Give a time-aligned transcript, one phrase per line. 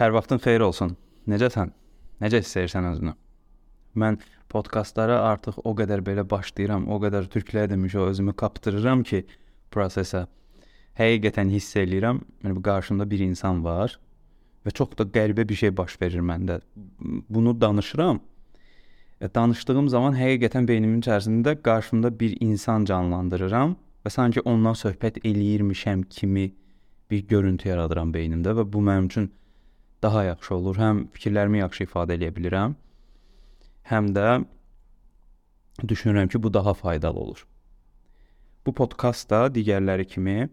[0.00, 0.94] Hər vaxtın xeyir olsun.
[1.28, 1.74] Necəsən?
[2.24, 3.10] Necə hiss edirsən özünü?
[4.00, 4.16] Mən
[4.48, 9.26] podkastlara artıq o qədər belə başlayıram, o qədər türklər demiş o özümü kaptırıram ki,
[9.68, 10.22] prosesə.
[10.96, 13.98] Həqiqətən hiss eləyirəm, yəni qarşımda bir insan var
[14.64, 16.56] və çox da qəribə bir şey baş verir məndə.
[17.28, 18.22] Bunu danışıram.
[19.20, 23.76] E, danışdığım zaman həqiqətən beynimin içərisində qarşımda bir insan canlandırıram
[24.06, 26.46] və sanki ondan söhbət eləyirmişəm kimi
[27.10, 29.28] bir görüntü yaradıram beynimdə və bu mənim üçün
[30.02, 30.78] daha yaxşı olur.
[30.80, 32.76] Həm fikirlərimi yaxşı ifadə edə bilirəm,
[33.90, 34.40] həm də
[35.88, 37.46] düşünürəm ki, bu daha faydalı olur.
[38.66, 40.48] Bu podkastda digərləri kimi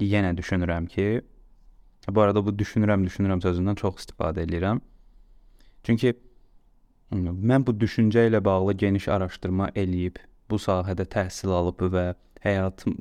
[0.00, 1.22] yenə düşünürəm ki,
[2.08, 4.82] bu arada bu düşünürəm, düşünürəm sözündən çox istifadə edirəm.
[5.84, 6.14] Çünki
[7.12, 10.20] mən bu düşüncə ilə bağlı geniş araşdırma eləyib,
[10.50, 12.06] bu sahədə təhsil alıb və
[12.44, 12.96] həyatım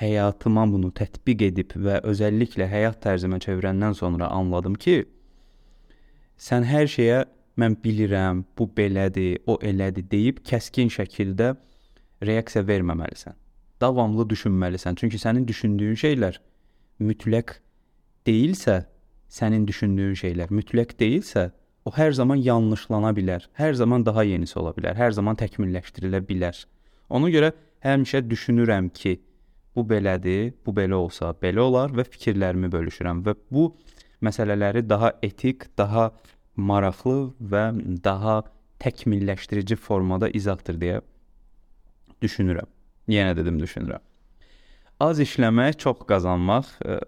[0.00, 5.02] həyatıma bunu tətbiq edib və özəlliklə həyat tərzimə çevirəndən sonra anladım ki,
[6.36, 7.24] sən hər şeyə
[7.60, 11.52] mən bilirəm, bu belədir, o elədir deyib kəskin şəkildə
[12.24, 13.36] reaksiya verməməlisən.
[13.80, 14.96] Davamlı düşünməlisən.
[14.96, 16.38] Çünki sənin düşündüyün şeylər
[17.02, 17.56] mütləq
[18.26, 18.84] deyilsə,
[19.28, 21.50] sənin düşündüyün şeylər mütləq deyilsə,
[21.84, 23.48] o hər zaman yanlışlana bilər.
[23.58, 24.94] Hər zaman daha yenisi ola bilər.
[24.96, 26.62] Hər zaman təkmilləşdirilə bilər.
[27.10, 29.18] Ona görə həmişə düşünürəm ki,
[29.76, 33.70] bu belədir, bu belə olsa belə olar və fikirlərimi bölüşürəm və bu
[34.22, 36.10] məsələləri daha etik, daha
[36.56, 37.64] maraqlı və
[38.04, 38.42] daha
[38.82, 41.00] təkmilləşdirici formada izahdır deyə
[42.22, 42.68] düşünürəm.
[43.10, 44.02] Yenə dedim düşünürəm.
[45.02, 47.00] Az işləmək, çox qazanmaq, ə,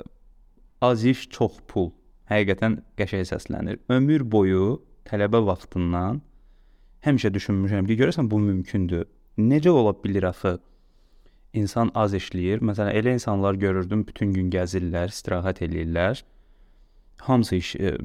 [0.83, 1.93] az iş, çox pul.
[2.31, 3.79] Həqiqətən qəşəng səslənir.
[3.93, 6.23] Ömür boyu tələbə vaxtından
[7.05, 9.05] həmişə düşünmüşəm ki, görəsən bu mümkündür.
[9.39, 10.57] Necə ola bilər axı?
[11.55, 12.63] İnsan az işləyir.
[12.65, 16.23] Məsələn, elə insanlar görürdüm, bütün gün gəzirlər, istirahət eləyirlər.
[17.25, 17.97] Hamısı iş e,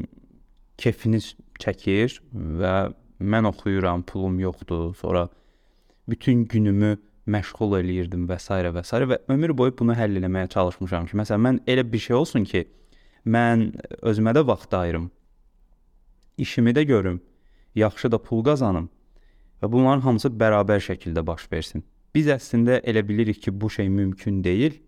[0.77, 1.19] kefini
[1.59, 2.75] çəkir və
[3.19, 4.93] mən oxuyuram, pulum yoxdur.
[4.95, 5.27] Sonra
[6.09, 8.53] bütün günümü məşğul eləyirdim və s.
[8.53, 9.01] və s.
[9.11, 12.65] və ömür boyu bunu həll etməyə çalışmışam ki, məsələn, mən elə bir şey olsun ki,
[13.25, 13.69] mən
[14.01, 15.11] özümə də vaxt ayırım.
[16.37, 17.21] İşimi də görüm,
[17.75, 18.89] yaxşı da pul qazanım
[19.61, 21.83] və bunların hamısı bərabər şəkildə baş versin.
[22.15, 24.79] Biz əslində elə bilirik ki, bu şey mümkün deyil,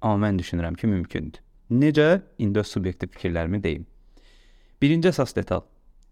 [0.00, 1.40] amma mən düşünürəm ki, mümkündür.
[1.70, 2.22] Necə?
[2.38, 3.86] İndi öz subyektiv fikirlərimi deyim.
[4.80, 5.64] Birinci əsas detal.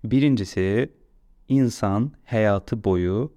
[0.04, 0.90] Birincisi
[1.48, 3.30] insan həyatı boyu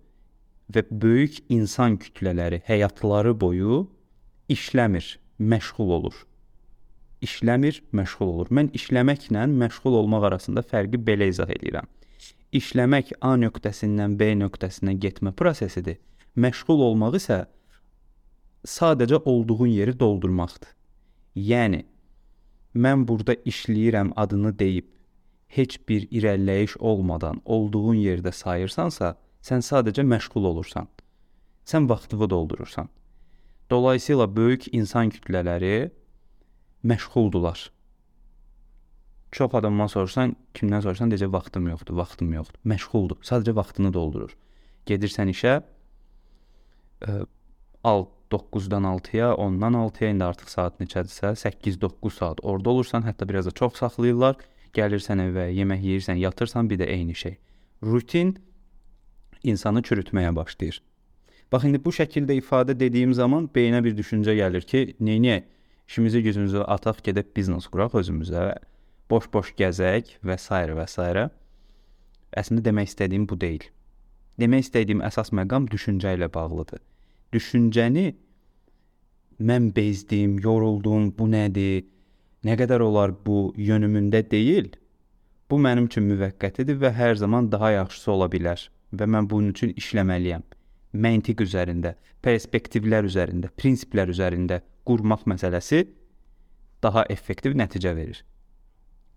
[0.71, 3.85] və böyük insan kütlələri həyatları boyu
[4.49, 6.15] işləmir, məşğul olur.
[7.21, 8.49] İşləmir, məşğul olur.
[8.51, 11.87] Mən işləməklə məşğul olmaq arasında fərqi belə izah edirəm.
[12.55, 15.99] İşləmək A nöqtəsindən B nöqtəsinə getmə prosesidir
[16.35, 17.45] məşğul olmaq isə
[18.65, 20.71] sadəcə olduğun yeri doldurmaqdır.
[21.35, 21.85] Yəni
[22.75, 24.89] mən burada işləyirəm adını deyib
[25.55, 30.87] heç bir irəliləyiş olmadan olduğun yerdə sayırsansa, sən sadəcə məşğul olursan.
[31.65, 32.89] Sən vaxtını doldurursan.
[33.69, 35.91] Dolayısıyla böyük insan kütlələri
[36.83, 37.71] məşğuldular.
[39.31, 42.59] Çox adamdan soruşsan, kimdən soruşsan deyəcək vaxtım yoxdur, vaxtım yoxdur.
[42.65, 43.17] Məşğuldur.
[43.25, 44.35] Sadəcə vaxtını doldurur.
[44.85, 45.61] Gedirsən işə,
[47.03, 53.51] 9-dan 6-ya, 10-dan 6-ya indi artıq saat neçədirsə, 8-9 saat orada olursan, hətta biraz da
[53.51, 54.35] çox saxlayırlar.
[54.75, 57.37] Gəlirsən evə, yemək yeyirsən, yatırsan, bir də eyni şey.
[57.83, 58.35] Rutin
[59.43, 60.81] insanı çürütməyə başlayır.
[61.51, 65.43] Bax indi bu şəkildə ifadə dediyim zaman beyinə bir düşüncə gəlir ki, neyniyək?
[65.87, 68.55] İşimizi gücümüzü ataq, gedib biznes quraq özümüzə,
[69.09, 70.49] boş-boş gəzək və s.
[70.49, 71.29] və s.
[72.35, 73.69] Əslində demək istədiyim bu deyil.
[74.39, 76.81] Demək istədiyim əsas məqam düşüncə ilə bağlıdır.
[77.33, 78.05] Düşüncəni
[79.39, 81.85] mən bezdim, yoruldum, bu nədir?
[82.45, 84.69] Nə qədər olar bu yönümündə deyil.
[85.49, 89.73] Bu mənim üçün müvəqqətidir və hər zaman daha yaxşısı ola bilər və mən bunun üçün
[89.79, 90.43] işləməliyəm.
[90.95, 95.85] Məntiq üzərində, perspektivlər üzərində, prinsiplər üzərində qurmaq məsələsi
[96.83, 98.21] daha effektiv nəticə verir.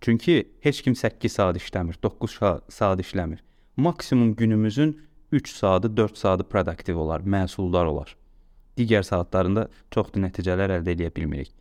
[0.01, 2.39] Çünki heç kim 8 saat işləmir, 9
[2.71, 3.43] saat işləmir.
[3.77, 4.97] Maksimum günümüzün
[5.33, 8.17] 3 saatı, 4 saatı produktiv olar, məhsuldar olar.
[8.79, 11.53] Digər saatlarında çox da nəticələr əldə edə bilmirik.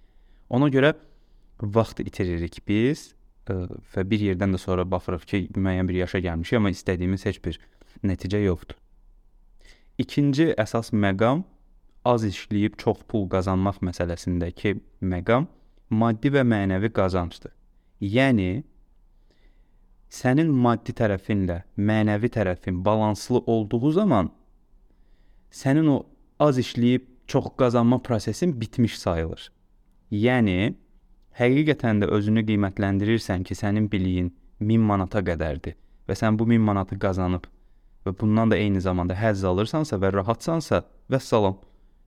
[0.50, 0.94] Ona görə
[1.62, 3.10] vaxt itiririk biz
[3.50, 7.25] ə, e, və bir yerdən də sonra baxırıq ki, müəyyən bir yaşa gəlmişik, amma istədiyimiz
[7.25, 7.60] heç bir
[8.06, 8.78] nəticə yoxdur.
[9.98, 11.44] İkinci əsas məqam
[12.06, 15.50] az işləyib çox pul qazanmaq məsələsindəki məqam
[15.90, 17.52] maddi və mənəvi qazancdır.
[18.02, 18.63] Yəni
[20.09, 24.31] sənin maddi tərəfinlə mənəvi tərəfin balanslı olduğu zaman
[25.51, 25.98] sənin o
[26.39, 29.51] az işləyib çox qazanma prosesin bitmiş sayılır.
[30.12, 30.75] Yəni
[31.39, 34.31] həqiqətən də özünü qiymətləndirirsən ki, sənin biliyin
[34.62, 35.75] 1000 manata qədərdir
[36.07, 37.48] və sən bu 1000 manatı qazanıb
[38.06, 41.57] və bundan da eyni zamanda həzz alırsansa və rahatsansa, vəssalam.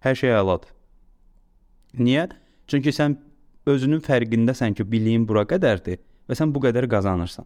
[0.01, 0.73] Hər şey əladır.
[2.01, 2.31] Niyə?
[2.67, 3.19] Çünki sən
[3.69, 7.45] özünün fərqindəsən ki, biliyin bura qədərdir və sən bu qədər qazanırsan.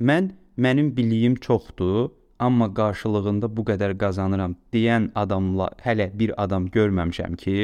[0.00, 2.08] Mən mənim biliyim çoxdur,
[2.38, 7.56] amma qarşılığında bu qədər qazanıram deyən adamla hələ bir adam görməmişəm ki,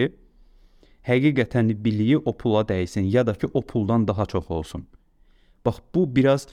[1.08, 4.84] həqiqətən biliyi o pula dəysin ya da ki o puldan daha çox olsun.
[5.64, 6.44] Bax bu biraz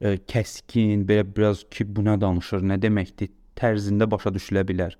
[0.00, 4.94] ə, kəskin, belə biraz ki bu nə danışır, nə deməkdir tərzində başa düşülə bilər.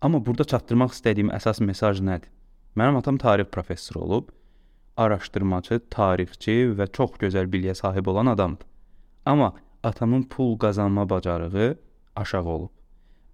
[0.00, 2.30] Amma burada çatdırmaq istədiyim əsas mesaj nədir?
[2.78, 4.30] Mənim atam tarix professoru olub,
[4.96, 8.66] araşdırmaçı, tarixçi və çox gözəl biliyə sahib olan adamdır.
[9.26, 9.54] Amma
[9.84, 11.78] atamın pul qazanma bacarığı
[12.16, 12.70] aşağı olub.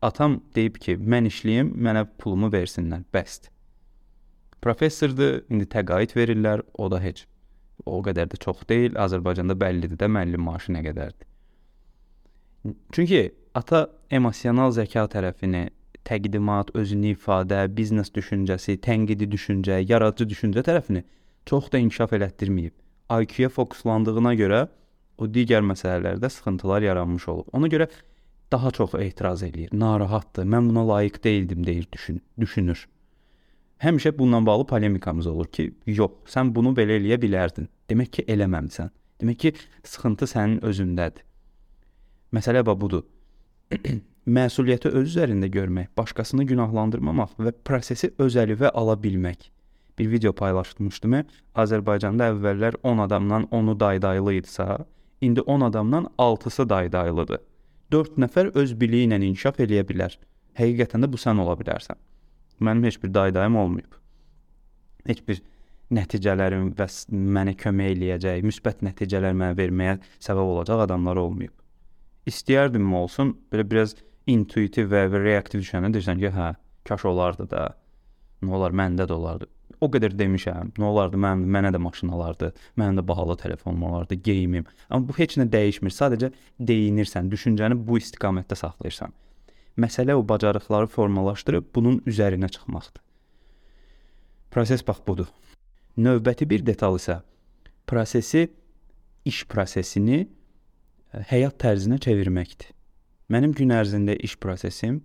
[0.03, 3.51] Atam deyib ki, mən işləyim, mənə pulumu versinlər, bəsdir.
[4.65, 7.27] Professordur, indi təqaüd verirlər, o da heç
[7.87, 8.97] o qədər də çox deyil.
[9.01, 11.27] Azərbaycanda bəllidir də müəllim maaşı nə qədərdir.
[12.93, 13.23] Çünki
[13.57, 15.69] ata emosional zəka tərəfini,
[16.05, 21.05] təqdimat, özünü ifadə, biznes düşüncəsi, tənqidi düşüncə, yaradıcı düşüncə tərəfini
[21.49, 22.75] çox da inkişaf elətdirməyib.
[23.11, 24.61] IQ-yə fokuslandığına görə
[25.21, 27.51] o digər məsələlərdə sıxıntılar yaranmış olub.
[27.53, 27.89] Ona görə
[28.53, 30.49] daha çox etiraz eləyir, narahatdır.
[30.49, 32.89] Mən buna layiq deyildim deyir, düşün, düşünür.
[33.81, 37.69] Həmişə bununla bağlı polemikamız olur ki, yox, sən bunu belə eləyə bilərdin.
[37.89, 38.91] Demək ki, eləməmisən.
[39.23, 39.53] Demək ki,
[39.85, 41.25] sıxıntı sənin özündədir.
[42.37, 43.07] Məsələ bax budur.
[44.37, 49.49] Məsuliyyəti öz üzərində görmək, başqasını günahlandırmamaq və prosesi öz əlivə ala bilmək.
[49.99, 51.17] Bir video paylaşmışdım.
[51.57, 54.67] Azərbaycanda əvvəllər 10 adamdan 10-u daydaylı idisə,
[55.21, 57.41] indi 10 adamdan 6-sı daydaylıdır.
[57.93, 60.17] 4 nəfər öz biliyi ilə inkişaf eləyə bilər.
[60.59, 61.99] Həqiqətən də bu sən ola bilərsən.
[62.61, 63.97] Mənim heç bir daydayım olmayıb.
[65.07, 65.43] Heç bir
[65.91, 66.87] nəticələrim və
[67.37, 71.55] mənə kömək eləyəcək, müsbət nəticələr mənə verməyə səbəb olacaq adamlar olmayıb.
[72.31, 73.97] İstəyərdim olsun, belə biraz
[74.31, 76.53] intuitiv və reaktiv düşəndə deyirsən ki, hə,
[76.87, 77.71] kaş olardı da.
[78.45, 79.49] Nə olar, məndə də olardı.
[79.81, 80.75] O qədər demişəm.
[80.77, 84.67] Nə olardı, mənim mənə də maşın alardı, mənim də bahalı telefonum olardı, geyimim.
[84.91, 85.95] Amma bu heç nə dəyişmir.
[85.97, 89.15] Sadəcə deyinirsən, düşüncəni bu istiqamətdə saxlayırsan.
[89.81, 93.03] Məsələ o bacarıqları formalaşdırıb bunun üzərinə çıxmaqdır.
[94.51, 95.27] Proses bax budur.
[95.97, 97.21] Növbəti bir detal isə
[97.87, 98.49] prosesi
[99.25, 102.73] iş prosesini e, həyat tərzinə çevirməkdir.
[103.31, 105.01] Mənim gün ərzində iş prosesim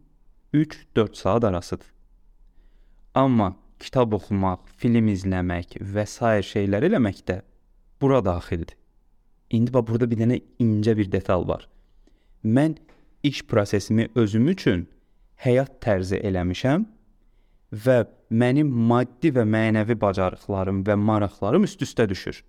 [0.54, 1.88] 3-4 saat arasıdır.
[3.16, 7.42] Amma kitab oxumaq, film izləmək və sair şeylər eləməkdə
[8.02, 8.76] bura daxildir.
[9.52, 11.68] İndi bax burada bir dənə incə bir detal var.
[12.44, 12.78] Mən
[13.24, 14.88] iş prosesimi özüm üçün
[15.46, 16.86] həyat tərzi eləmişəm
[17.86, 17.98] və
[18.30, 22.42] mənim maddi və mənəvi bacarıqlarım və maraqlarım üst-üstə düşür.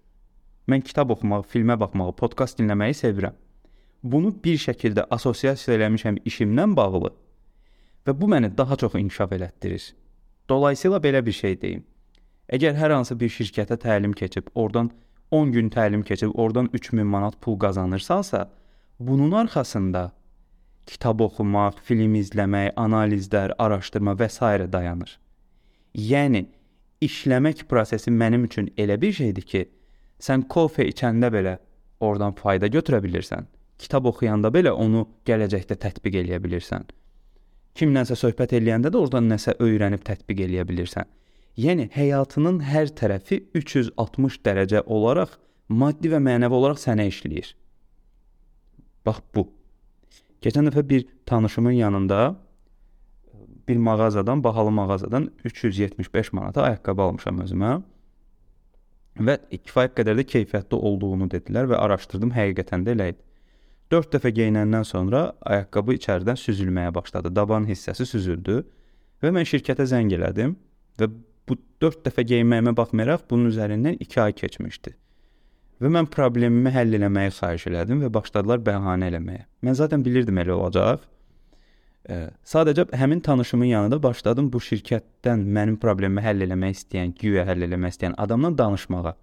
[0.69, 3.37] Mən kitab oxumağı, filmə baxmağı, podkast dinləməyi sevirəm.
[4.02, 7.12] Bunu bir şəkildə assosiasiya eləmişəm işimlə bağlı
[8.06, 9.87] və bu məni daha çox inkişaf elətdirir.
[10.49, 11.85] Dolayısıyla belə bir şey deyim.
[12.53, 14.91] Əgər hər hansı bir şirkətə təlim keçib, oradan
[15.31, 18.51] 10 gün təlim keçib, oradan 3000 manat pul qazanırsansa,
[19.01, 20.13] bunun arxasında
[20.87, 24.41] kitab oxumaq, film izləmək, analizlər, araşdırma və s.
[24.73, 25.19] dayanır.
[25.95, 26.47] Yəni
[27.03, 29.65] işləmək prosesi mənim üçün elə bir şeydir ki,
[30.21, 31.59] sən kofe içəndə belə
[32.01, 33.47] oradan fayda götürə bilirsən.
[33.79, 36.87] Kitab oxuyanda belə onu gələcəkdə tətbiq eləyə bilirsən.
[37.76, 41.09] Kimlənsə söhbət eləyəndə də oradan nəsə öyrənib tətbiq eləyə bilirsən.
[41.61, 45.35] Yəni həyatının hər tərəfi 360 dərəcə olaraq
[45.68, 47.50] maddi və mənəvi olaraq sənə işləyir.
[49.04, 49.47] Bax bu.
[50.45, 52.21] Keçən dəfə bir tanışımın yanında
[53.68, 57.76] bir mağazadan, bahalı mağazadan 375 manata ayaqqabı almışam özümə.
[59.16, 63.25] Və kifayət qədər də keyfiyyətli olduğunu dedilər və araşdırdım, həqiqətən də elə idi.
[63.93, 67.31] 4 dəfə geyinəndən sonra ayaqqabı içəridən süzülməyə başladı.
[67.37, 68.61] Daban hissəsi süzüldü
[69.23, 70.57] və mən şirkətə zəng elədim
[70.99, 71.11] və
[71.47, 74.95] bu 4 dəfə geyinməyimə baxmayaraq bunun üzərindən 2 ay keçmişdi.
[75.83, 79.45] Və mən problemimi həll eləməyi xahiş elədim və başladılar bəhanə eləməyə.
[79.62, 81.05] Mən zaten bilirdim elə olacaq.
[82.09, 87.66] E, sadəcə həmin tanışımın yanında başladım bu şirkətdən mənim problemimi həll eləmək istəyən, güya həll
[87.69, 89.14] eləmək istəyən adamla danışmağa.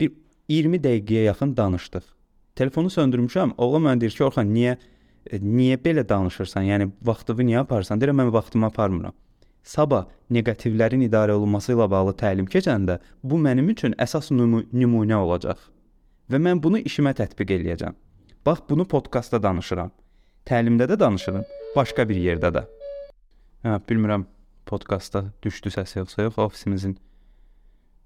[0.00, 0.14] Bir
[0.48, 2.06] 20 dəqiqəyə yaxın danışdıq.
[2.58, 3.54] Telefonu söndürmüşəm.
[3.58, 4.76] Oğlan mənə deyir ki, "Orxan, niyə
[5.30, 6.62] niyə belə danışırsan?
[6.72, 9.14] Yəni vaxtını niyə aparırsan?" Deyirəm, "Mən vaxtımı aparmıram."
[9.68, 15.60] sabah neqativlərin idarə olunması ilə bağlı təlim keçəndə bu mənim üçün əsas nümu nümunə olacaq
[16.32, 17.96] və mən bunu işimə tətbiq eləyəcəm.
[18.46, 19.90] Bax bunu podkastda danışıram.
[20.48, 21.44] Təlimdə də danışıram,
[21.76, 22.64] başqa bir yerdə də.
[23.64, 24.24] Hə, bilmirəm
[24.68, 26.98] podkastda düşdü səs yoxsa yox, ofisimizin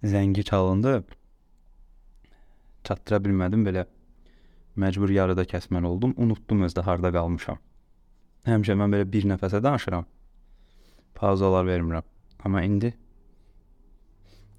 [0.02, 1.02] zəngi çalındı.
[2.85, 3.85] çatdıra bilmədim belə
[4.76, 6.14] məcbur yarıda kəsməli oldum.
[6.17, 7.61] Unutdum özdə harda qalmışam.
[8.49, 10.07] Həmişə mən belə bir nəfəsə danışıram.
[11.14, 12.07] Pauzalar vermirəm.
[12.43, 12.93] Amma indi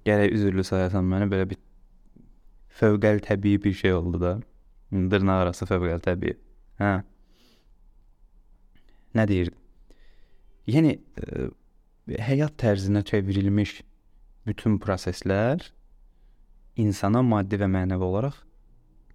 [0.04, 1.60] gərək üzürlü sayasan məni belə bir
[2.80, 4.32] fövqəli təbii bir şey oldu da.
[4.92, 6.36] Dırnaq arası fövqəli təbii.
[6.80, 6.94] Hə.
[9.14, 9.60] Nə deyirdim?
[10.68, 11.48] Yəni ə,
[12.08, 13.76] e, həyat tərzinə çevrilmiş
[14.48, 15.62] bütün proseslər
[16.80, 18.40] insana maddi və mənəvi olaraq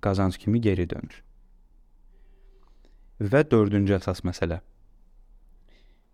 [0.01, 1.23] qazanc kimi geri dönür.
[3.19, 4.61] Və dördüncü əsas məsələ.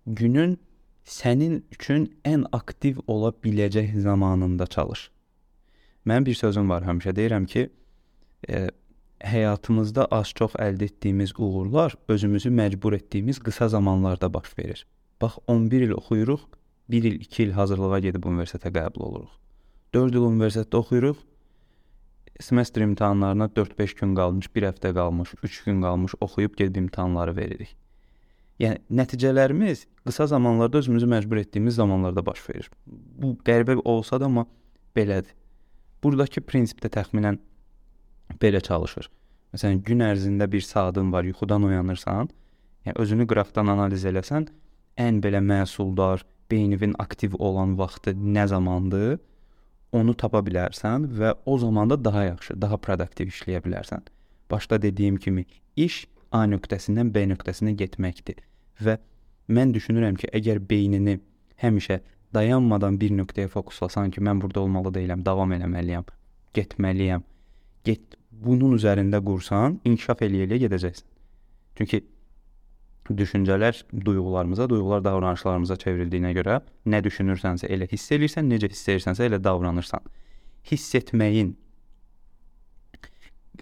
[0.05, 0.57] Günün
[1.05, 5.11] sənin üçün ən aktiv ola biləcək zamanında çalış.
[6.05, 7.69] Mənim bir sözüm var, həmişə deyirəm ki,
[8.49, 8.69] e,
[9.25, 14.85] həyatımızda az-çox əldə etdiyimiz uğurlar özümüzü məcbur etdiyimiz qısa zamanlarda baş verir.
[15.21, 16.41] Bax 11 il oxuyuruq,
[16.89, 19.31] 1 il, 2 il hazırlığa gedib universitetə qəbul oluruq.
[19.93, 21.17] 4 il universitetdə oxuyuruq,
[22.39, 27.75] semestr imtahanlarına 4-5 gün qalmış, 1 həftə qalmış, 3 gün qalmış oxuyub gedib imtahanları veririk.
[28.59, 32.69] Yəni nəticələrimiz qısa zamanlarda özümüzü məcbur etdiyimiz zamanlarda baş verir.
[32.87, 34.45] Bu qəribə olsa da amma
[34.95, 35.35] belədir.
[36.03, 37.39] Buradakı prinsip də təxminən
[38.41, 39.09] belə çalışır.
[39.55, 42.29] Məsələn, gün ərzində bir saatın var, yuxudan oyanırsan,
[42.85, 44.47] yəni özünü qıraqdan analiz eləsən,
[44.99, 49.19] ən belə məhsuldar, beyninin aktiv olan vaxtı nə zamandır?
[49.91, 54.05] Onu tapa bilərsən və o zaman da daha yaxşı, daha produktiv işləyə bilərsən.
[54.51, 58.41] Başda dediyim kimi iş A nöqtəsindən B nöqtəsinə getməkdir
[58.83, 58.97] və
[59.47, 61.19] mən düşünürəm ki, əgər beynini
[61.61, 62.01] həmişə
[62.35, 66.09] dayanmadan bir nöqtəyə fokuslasan ki, mən burada olmalı deyiləm, davam eləməliyəm,
[66.57, 67.23] getməliyəm.
[67.85, 71.07] Get bunun üzərində qursan, inkişaf eləyə-eləyə gedəcəksən.
[71.77, 72.01] Çünki
[73.09, 76.59] düşüncələr duyğularımıza, duyğular davranışlarımıza çevrildiyinə görə
[76.89, 80.01] nə düşünürsənsə elə hiss eləyirsən, necə hiss edirsənsə elə davranırsan.
[80.71, 81.53] Hiss etməyin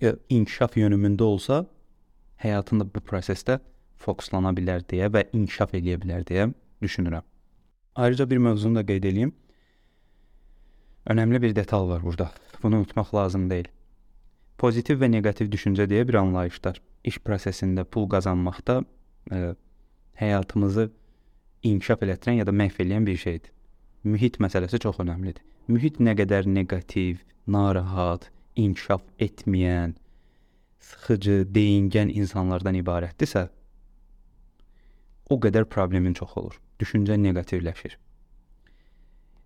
[0.01, 1.65] e, inkişaf yönümündə olsa,
[2.39, 3.59] həyatında bu prosesdə
[3.99, 6.49] fokuslana bilər deyə və inkişaf eləyə bilər deyə
[6.81, 7.27] düşünürəm.
[7.95, 9.35] Ayrıca bir mövzunu da qeyd edeyim.
[11.09, 12.31] Önəmli bir detal var burada.
[12.63, 13.67] Bunu unutmaq lazım deyil.
[14.57, 16.79] Pozitiv və neqativ düşüncə deyə bir anlayışlar.
[17.03, 18.83] İş prosesində pul qazanmaqda
[19.31, 19.55] ə,
[20.19, 20.89] həyatımızı
[21.63, 23.51] inkişaf elətdirən ya da məhv edən bir şeydir.
[24.03, 25.43] Mühit məsələsi çox əhəmilidir.
[25.71, 28.27] Mühit nə qədər neqativ, narahat,
[28.59, 29.95] inkişaf etməyən,
[30.83, 33.47] sıxıcı, deyingən insanlardan ibarətdirsə,
[35.31, 36.59] o qədər problemin çox olur.
[36.81, 37.95] Düşüncə neqativləşir.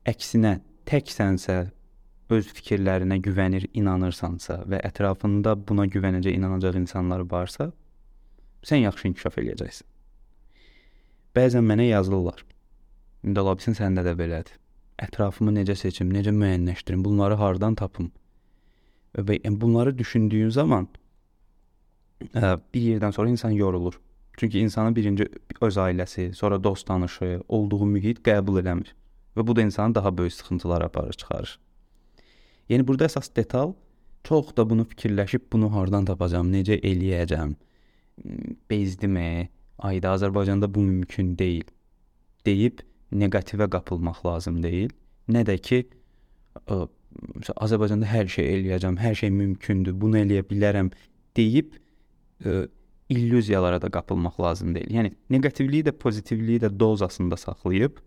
[0.09, 0.57] Əksinə,
[0.89, 1.57] təksənsə,
[2.33, 7.71] öz fikirlərinə güvənir, inanırsansa və ətrafında buna güvənəcək, inanacaq insanlar varsa,
[8.65, 9.87] sən yaxşı inkişaf eləyəcəksən.
[11.37, 12.45] Bəzən mənə yazırlar.
[13.23, 14.55] İndi ola bilsin səndə də belədir.
[14.97, 18.11] Ətrafımı necə seçim, necə müəyyənləşdirim, bunları hardan tapım?
[19.17, 20.87] Və bunları düşündüyün zaman
[22.33, 23.99] ə, bir yerdən sonra insan yorulur.
[24.37, 25.27] Çünki insanın birinci
[25.61, 28.93] öz ailəsi, sonra dost tanışı, olduğu mühit qəbul eləmir
[29.37, 31.59] və bu da insanı daha böyük sıxıntılara aparır, çıxarır.
[32.69, 33.73] Yəni burada əsas detal
[34.23, 37.53] çox da bunu fikirləşib bunu hardan tapacağam, necə eləyəcəm,
[38.69, 41.67] bezdimi, ayda Azərbaycanda bu mümkün deyil
[42.45, 42.81] deyib
[43.11, 44.93] neqativə qapılmaq lazım deyil.
[45.31, 45.83] Nə də ki
[46.67, 46.87] ə,
[47.55, 50.91] Azərbaycanda hər şey eləyəcəm, hər şey mümkündür, bunu eləyə bilərəm
[51.37, 51.75] deyib
[52.43, 52.65] ə,
[53.09, 54.91] illüziyalara da qapılmaq lazım deyil.
[54.97, 58.01] Yəni neqativliyi də, pozitivliyi də dozasında saxlayıb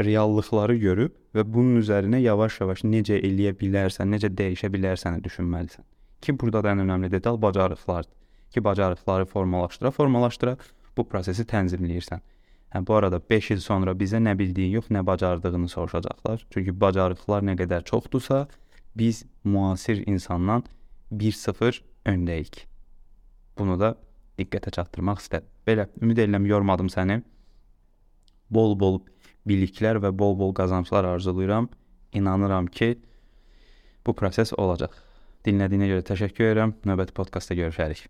[0.00, 5.84] reallıqları görüb və bunun üzərinə yavaş-yavaş necə eləyə bilərsən, necə dəyişə bilərsən düşünməlisən.
[6.20, 8.19] Ki burada da ən önəmli detal bacarıqlardır
[8.50, 10.56] ki, bacarıqları formalaşdıra, formalaşdıra
[10.96, 12.20] bu prosesi tənzimləyirsən.
[12.70, 16.46] Hə bu arada 5 il sonra bizə nə bildiyin yox, nə bacardığını soruşacaqlar.
[16.54, 18.46] Çünki bacarıqlar nə qədər çoxdursa,
[18.96, 20.64] biz müasir insandan
[21.12, 22.66] 1-0 öndəyik.
[23.58, 23.94] Bunu da
[24.38, 25.50] diqqətə çatdırmaq istədim.
[25.66, 27.20] Belə, ümid edirəm yormadım səni.
[28.50, 29.00] Bol-bol
[29.46, 31.68] biliklər və bol-bol qazanclar arzulayıram.
[32.12, 32.98] İnanıram ki,
[34.06, 34.94] bu proses olacaq.
[35.46, 36.78] Dinlədiyinə görə təşəkkür edirəm.
[36.86, 38.08] Növbəti podkastda görüşərik.